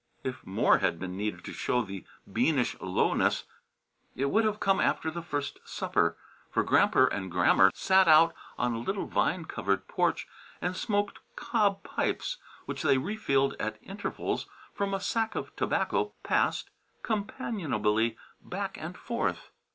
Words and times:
If 0.23 0.43
more 0.47 0.79
had 0.79 0.97
been 0.97 1.15
needed 1.15 1.43
to 1.45 1.53
show 1.53 1.83
the 1.83 2.03
Beanish 2.27 2.75
lowness, 2.81 3.43
it 4.15 4.31
would 4.31 4.45
have 4.45 4.59
come 4.59 4.79
after 4.79 5.11
the 5.11 5.21
first 5.21 5.59
supper, 5.63 6.17
for 6.49 6.63
Gramper 6.63 7.05
and 7.05 7.29
Grammer 7.29 7.69
sat 7.75 8.07
out 8.07 8.33
on 8.57 8.73
a 8.73 8.79
little 8.79 9.05
vine 9.05 9.45
covered 9.45 9.87
porch 9.87 10.27
and 10.59 10.75
smoked 10.75 11.19
cob 11.35 11.83
pipes 11.83 12.37
which 12.65 12.81
they 12.81 12.97
refilled 12.97 13.53
at 13.59 13.77
intervals 13.83 14.47
from 14.73 14.95
a 14.95 14.99
sack 14.99 15.35
of 15.35 15.55
tobacco 15.55 16.13
passed 16.23 16.71
companionably 17.03 18.17
back 18.43 18.79
and 18.79 18.97
forth. 18.97 19.51